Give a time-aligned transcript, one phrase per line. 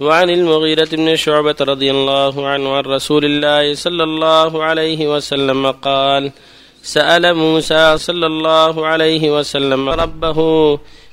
[0.00, 6.32] وعن المغيرة بن شعبة رضي الله عنه عن رسول الله صلى الله عليه وسلم قال
[6.82, 10.38] سأل موسى صلى الله عليه وسلم ربه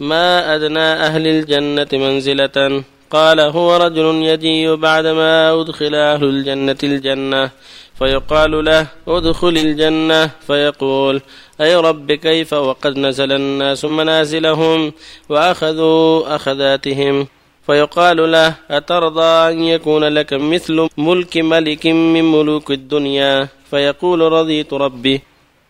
[0.00, 7.50] ما أدنى أهل الجنة منزلة؟ قال هو رجل يجيء بعدما أدخل أهل الجنة الجنة.
[7.98, 10.30] فيقال له ادخل الجنة.
[10.46, 11.20] فيقول
[11.60, 14.92] أي رب كيف وقد نزل الناس منازلهم
[15.28, 17.26] وأخذوا أخذاتهم؟
[17.68, 25.20] فيقال له أترضى أن يكون لك مثل ملك ملك من ملوك الدنيا؟ فيقول رضيت ربي.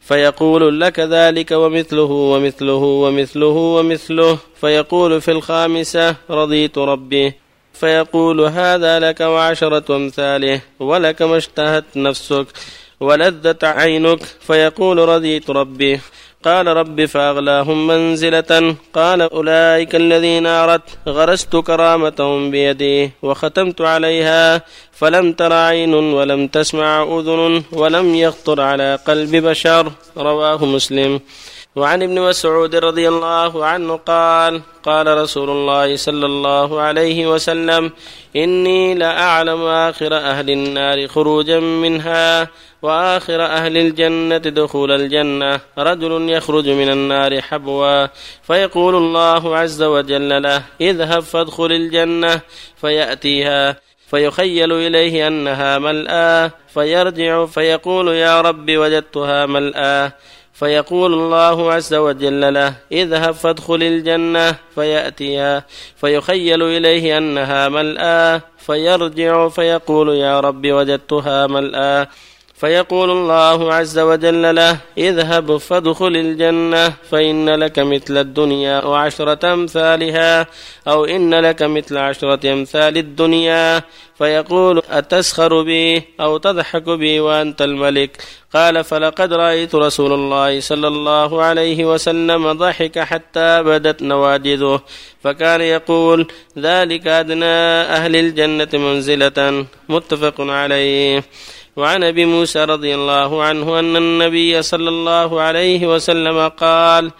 [0.00, 4.38] فيقول لك ذلك ومثله ومثله ومثله ومثله.
[4.60, 7.32] فيقول في الخامسة رضيت ربي.
[7.72, 12.46] فيقول هذا لك وعشرة أمثاله ولك ما اشتهت نفسك
[13.00, 14.22] ولذت عينك.
[14.40, 16.00] فيقول رضيت ربي.
[16.44, 18.76] قال رب فأغلاهم منزلة.
[18.94, 24.62] قال أولئك الذين أردت غرست كرامتهم بيدي وختمت عليها
[24.92, 29.92] فلم تر عين ولم تسمع أذن ولم يخطر على قلب بشر.
[30.16, 31.20] رواه مسلم.
[31.76, 37.90] وعن ابن مسعود رضي الله عنه قال قال رسول الله صلى الله عليه وسلم
[38.36, 42.48] إني لأعلم آخر أهل النار خروجا منها
[42.82, 48.06] وآخر أهل الجنة دخول الجنة رجل يخرج من النار حبوا
[48.42, 52.40] فيقول الله عز وجل له إذهب فادخل الجنة
[52.80, 53.76] فيأتيها
[54.10, 60.12] فيخيل إليه أنها ملآ فيرجع فيقول يا رب وجدتها ملآ
[60.54, 65.64] فيقول الله عز وجل له اذهب فادخل الجنة فيأتيها
[65.96, 72.08] فيخيل إليه أنها ملآ فيرجع فيقول يا رب وجدتها ملآ
[72.54, 80.46] فيقول الله عز وجل له اذهب فادخل الجنة فإن لك مثل الدنيا وعشرة أمثالها
[80.88, 83.82] أو إن لك مثل عشرة أمثال الدنيا.
[84.18, 88.22] فيقول أتسخر بي أو تضحك بي وأنت الملك.
[88.54, 94.80] قال فلقد رأيت رسول الله صلى الله عليه وسلم ضحك حتى بدت نواجذه
[95.22, 96.26] فكان يقول
[96.58, 97.54] ذلك أدنى
[97.98, 99.66] أهل الجنة منزلة.
[99.88, 101.24] متفق عليه.
[101.76, 107.10] وعن أبي موسى رضي الله عنه أن النبي صلى الله عليه وسلم قال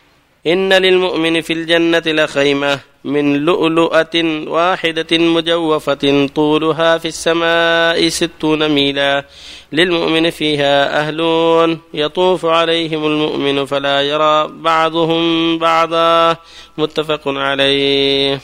[0.46, 4.16] إن للمؤمن في الجنة لخيمة من لؤلؤة
[4.46, 9.24] واحدة مجوفة طولها في السماء ستون ميلا.
[9.72, 16.36] للمؤمن فيها أهلون يطوف عليهم المؤمن فلا يرى بعضهم بعضا.
[16.78, 18.40] متفق عليه.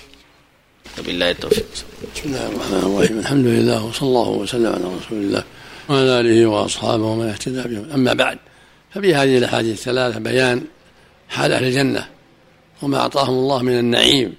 [0.99, 1.67] وبالله التوفيق.
[2.15, 3.19] بسم الله الرحمن الرحيم.
[3.19, 5.45] الحمد لله وصلى الله وسلم على رسول الله.
[5.91, 7.91] وعلى آله وأصحابه ومن اهتدى بهم.
[7.91, 8.39] أما بعد
[8.91, 10.65] ففي هذه الأحاديث الثلاثة بيان
[11.29, 12.07] حال أهل الجنة
[12.83, 14.35] وما أعطاهم الله من النعيم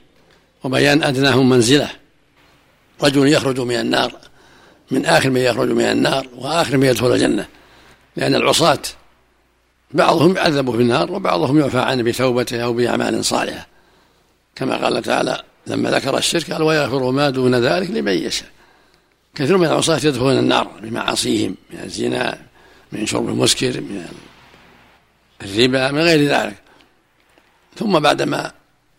[0.64, 1.90] وبيان أدناهم منزلة.
[3.04, 4.14] رجل يخرج من النار
[4.92, 7.46] من آخر من يخرج من النار وآخر من يدخل الجنة
[8.16, 8.82] لأن العصاة
[9.92, 13.68] بعضهم يعذب في النار وبعضهم يعفى عنه بتوبته أو بأعمال صالحة.
[14.56, 18.50] كما قال تعالى لما ذكر الشرك قال ويغفر ما دون ذلك لمن يشاء
[19.36, 22.42] كثير من العصاة يدخلون النار بمعاصيهم من الزنا
[22.92, 24.08] من شرب المسكر من
[25.42, 26.62] الربا من غير ذلك.
[27.76, 28.52] ثم بعدما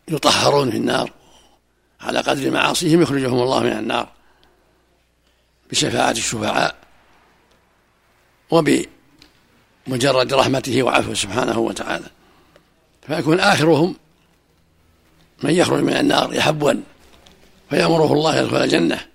[0.09, 1.13] يطهرون في النار
[2.01, 4.09] على قدر معاصيهم يخرجهم الله من النار
[5.71, 6.77] بشفاعة الشفعاء
[8.51, 12.07] وبمجرد رحمته وعفوه سبحانه وتعالى.
[13.07, 13.97] فيكون آخرهم
[15.43, 16.73] من يخرج من النار يحبوا
[17.71, 19.12] فيأمره الله يدخل الجنة.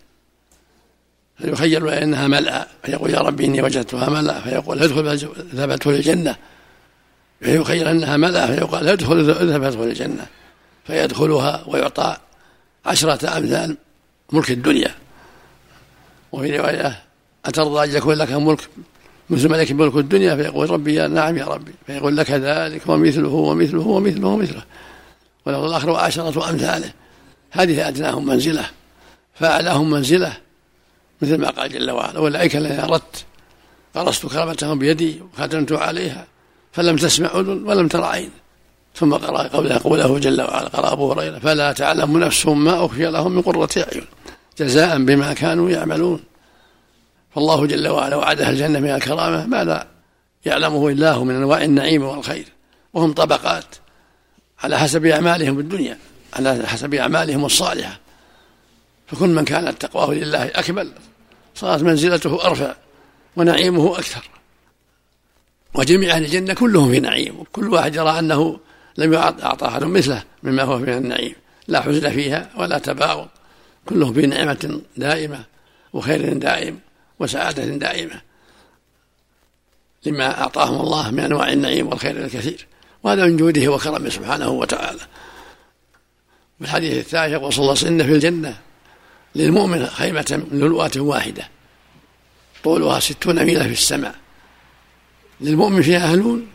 [1.37, 5.07] فيخيل إنها ملأى فيقول يا ربي إني وجدتها ملأى فيقول ادخل
[5.53, 6.35] اذهب ادخل الجنة.
[7.41, 10.25] فيخيل إنها ملأى فيقال ادخل اذهب ادخل الجنة.
[10.87, 12.17] فيدخلها ويعطى
[12.85, 13.77] عشرة أمثال
[14.31, 14.91] ملك الدنيا.
[16.31, 17.03] وفي رواية
[17.45, 18.69] أترضى أن يكون لك ملك
[19.29, 21.71] مثل ملك ملك الدنيا؟ فيقول ربي يا نعم يا ربي.
[21.87, 24.63] فيقول لك ذلك ومثله ومثله ومثله ومثله.
[25.45, 26.91] ولو الآخر وعشرة أمثاله.
[27.51, 28.65] هذه أدناهم منزلة.
[29.35, 30.46] فأعلاهم منزلة.
[31.21, 33.25] مثل ما قال جل وعلا أولئك الذين اردت
[33.95, 36.27] قرصت كرامتهم بيدي وختمت عليها
[36.71, 38.31] فلم تسمع أذن ولم تر عين.
[38.95, 43.31] ثم قرأ قوله قوله جل وعلا قرأ أبو هريرة فلا تعلم نفس ما أخفي لهم
[43.31, 44.05] من قرة أعين
[44.59, 46.19] جزاء بما كانوا يعملون.
[47.35, 49.87] فالله جل وعلا وعد أهل الجنة من الكرامة ما لا
[50.45, 52.45] يعلمه إلا هو من أنواع النعيم والخير.
[52.93, 53.65] وهم طبقات
[54.63, 55.97] على حسب أعمالهم الدنيا
[56.33, 57.99] على حسب أعمالهم الصالحة.
[59.07, 60.91] فكل من كانت تقواه لله أكمل.
[61.57, 62.75] صارت منزلته أرفع
[63.35, 64.29] ونعيمه أكثر.
[65.73, 67.43] وجميع أهل الجنة كلهم في نعيم.
[67.43, 68.59] كل واحد يرى أنه
[68.97, 71.35] لم يعطى أحد مثله مما هو من النعيم.
[71.67, 73.27] لا حزن فيها ولا تباغض.
[73.85, 75.43] كله في نعمة دائمة
[75.93, 76.79] وخير دائم
[77.19, 78.21] وسعادة دائمة
[80.05, 82.67] لما أعطاهم الله من أنواع النعيم والخير الكثير.
[83.03, 84.99] وهذا من جوده وكرمه سبحانه وتعالى.
[86.59, 88.66] في الحديث الثالث يقول صلى الله عليه وسلم في الجنة
[89.37, 91.49] للمؤمن خيمة من لؤلؤة واحدة
[92.63, 94.15] طولها ستون ميلا في السماء.
[95.41, 96.47] للمؤمن فيها أهلون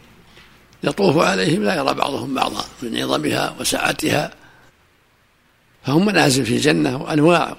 [0.85, 4.31] يطوف عليهم لا يرى بعضهم بعضا من عظمها وسعتها
[5.85, 7.57] فهم منازل في الجنة وأنواع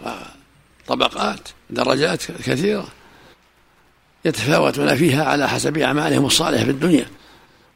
[0.87, 2.87] وطبقات درجات كثيرة
[4.25, 7.05] يتفاوتون فيها على حسب أعمالهم الصالحة في الدنيا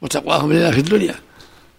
[0.02, 1.16] وتقواهم لله في الدنيا.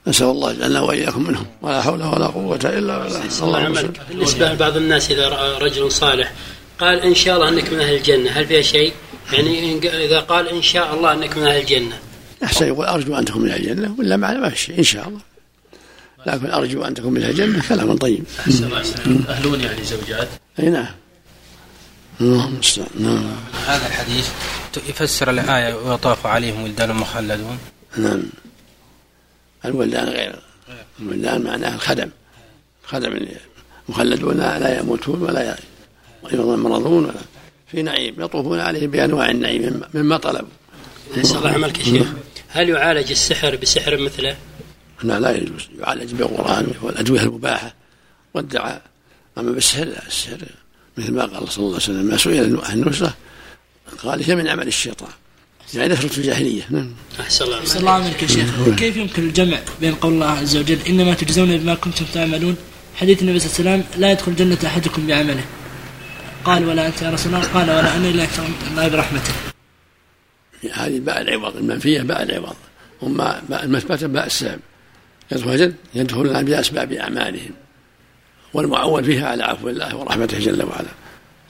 [0.08, 1.46] نسأل الله يجعلنا وإياكم منهم.
[1.62, 3.22] ولا حول ولا قوة إلا بالله.
[3.42, 6.32] الله بالنسبة لبعض الناس إذا رأى رجل صالح
[6.78, 8.30] قال إن شاء الله أنك من أهل الجنة.
[8.30, 8.92] هل فيها شيء؟
[9.32, 11.98] يعني إذا قال إن شاء الله أنك من أهل الجنة.
[12.44, 13.94] أحسن يقول أرجو أن تكون من أهل الجنة.
[13.98, 15.20] ولا معنى ما في شيء إن شاء الله.
[16.26, 18.24] لكن أرجو أن تكون من أهل الجنة كلام طيب.
[19.28, 20.28] أهلون يعني زوجات.
[20.60, 20.94] أي نعم.
[22.20, 22.60] اللهم
[23.00, 23.30] نعم.
[23.66, 24.28] هذا الحديث
[24.88, 27.58] يفسر الآية ويطاف عليهم ولدان مخلدون.
[27.96, 28.22] نعم.
[29.64, 30.38] الولدان غير.
[31.00, 32.10] الولدان معناه الخدم.
[32.84, 33.26] خدم
[33.88, 35.58] مخلدون لا يموتون ولا
[36.32, 37.14] يمرضون ولا
[37.70, 40.48] في نعيم يطوفون عليه بأنواع النعيم مما طلبوا.
[41.16, 42.06] نسأل الله عملك يا شيخ
[42.48, 44.36] هل يعالج السحر بسحر مثله؟
[45.02, 45.68] لا لا يجوز.
[45.78, 47.74] يعالج بالقران والأدوية المباحة.
[48.34, 48.82] والدعاء.
[49.38, 50.38] أما بالسحر لا السحر
[50.96, 53.14] مثل ما قال صلى الله عليه وسلم ما سئل عن النصره
[54.02, 55.10] قال هي من عمل الشيطان.
[55.74, 56.62] يعني نثرة الجاهلية.
[56.70, 56.92] نعم.
[57.28, 58.22] أحسن الله أحسن الله عليك.
[58.22, 58.74] يا شيخ.
[58.76, 62.56] كيف يمكن الجمع بين قول الله عز وجل إنما تجزون بما كنتم تعملون؟
[62.96, 65.44] حديث النبي صلى الله عليه وسلم لا يدخل الجنة أحدكم بعمله.
[66.44, 68.26] قال ولا أنت يا رسول الله قال ولا أنا إلا
[68.70, 69.32] الله برحمته.
[70.72, 72.56] هذه باء العوض المنفية باء العوض.
[73.02, 74.60] وما باء المثبتة باء السبب
[75.32, 77.52] يدخل يدخلون بأسباب أعمالهم.
[78.54, 80.92] والمعول فيها على عفو الله ورحمته جل وعلا.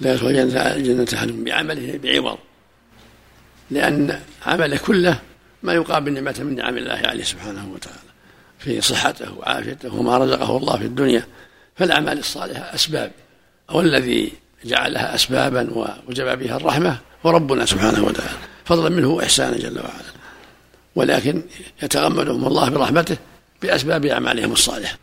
[0.00, 2.38] لا يدخل الجنة أحدهم بعمله بعوض.
[3.70, 5.18] لأن عمله كله
[5.62, 7.98] ما يقابل نعمة من نعم الله عليه سبحانه وتعالى.
[8.58, 11.26] في صحته وعافيته وما رزقه الله في الدنيا.
[11.76, 13.12] فالأعمال الصالحة أسباب.
[13.70, 14.32] والذي
[14.64, 18.38] جعلها أسبابا ووجب بها الرحمة هو ربنا سبحانه وتعالى.
[18.64, 20.12] فضلا منه وإحسانا جل وعلا.
[20.94, 21.42] ولكن
[21.82, 23.16] يتغمدهم الله برحمته
[23.62, 24.98] بأسباب أعمالهم الصالحة.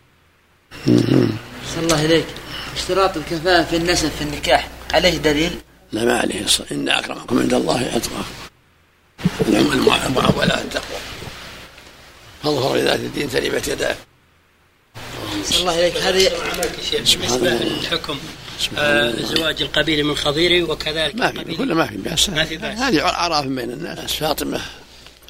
[0.85, 2.25] صلى الله إليك.
[2.75, 5.51] اشتراط الكفاءة في النسب في النكاح عليه دليل؟
[5.91, 8.44] لا ما عليه الصلاة إن أكرمكم عند الله أتقاكم.
[9.47, 10.99] المعاملات التقوى
[12.43, 13.97] فاظهر لذات الدين تربت يداك
[15.43, 15.97] صلى الله عليك.
[15.97, 16.31] هذه
[16.91, 18.17] بالنسبة للحكم
[18.77, 22.29] آه زواج القبيله من خضيري وكذلك ما في كله ما في بأس.
[22.29, 22.77] ما في بأس.
[22.77, 24.13] هذه اعراف بين الناس.
[24.13, 24.61] فاطمة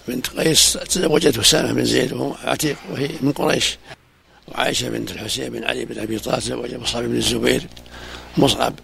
[0.08, 3.78] بنت قيس تزوجت أسامة بن زيد وهو عتيق وهي من قريش.
[4.48, 7.68] وعائشة بنت الحسين بن علي بن أبي طالب تزوج مصعب بن الزبير.
[8.38, 8.80] مصعب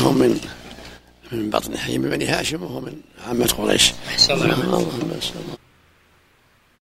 [0.00, 0.40] هم من
[1.32, 2.92] من بطن حي من بني هاشم وهو من
[3.26, 3.92] عامة قريش.
[4.08, 5.61] أحسن الله